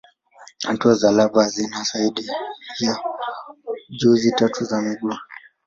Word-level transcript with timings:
Hatua 0.67 0.95
za 0.95 1.11
lava 1.11 1.43
hazina 1.43 1.83
zaidi 1.83 2.31
ya 2.79 2.99
jozi 3.89 4.31
tatu 4.31 4.63
za 4.63 4.81
miguu. 4.81 5.17